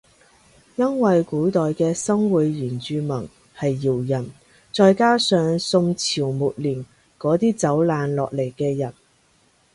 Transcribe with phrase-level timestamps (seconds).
[0.77, 4.31] 因為古代嘅新會原住民係瑤人
[4.73, 6.83] 再加上宋朝末年
[7.19, 8.91] 嗰啲走難落嚟嘅人